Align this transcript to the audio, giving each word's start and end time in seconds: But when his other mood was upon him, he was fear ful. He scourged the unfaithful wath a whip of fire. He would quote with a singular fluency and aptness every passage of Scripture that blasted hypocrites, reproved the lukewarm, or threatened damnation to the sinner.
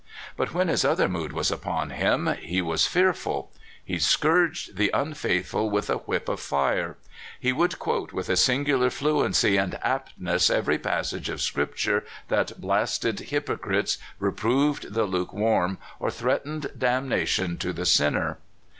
But 0.35 0.51
when 0.51 0.67
his 0.67 0.83
other 0.83 1.07
mood 1.07 1.31
was 1.31 1.51
upon 1.51 1.91
him, 1.91 2.25
he 2.41 2.59
was 2.59 2.87
fear 2.87 3.13
ful. 3.13 3.51
He 3.85 3.99
scourged 3.99 4.75
the 4.75 4.89
unfaithful 4.95 5.69
wath 5.69 5.91
a 5.91 5.97
whip 5.97 6.27
of 6.27 6.39
fire. 6.39 6.97
He 7.39 7.53
would 7.53 7.77
quote 7.77 8.11
with 8.11 8.27
a 8.27 8.35
singular 8.35 8.89
fluency 8.89 9.57
and 9.57 9.77
aptness 9.83 10.49
every 10.49 10.79
passage 10.79 11.29
of 11.29 11.39
Scripture 11.39 12.03
that 12.29 12.59
blasted 12.59 13.19
hypocrites, 13.19 13.99
reproved 14.17 14.95
the 14.95 15.05
lukewarm, 15.05 15.77
or 15.99 16.09
threatened 16.09 16.71
damnation 16.79 17.59
to 17.59 17.71
the 17.71 17.85
sinner. 17.85 18.39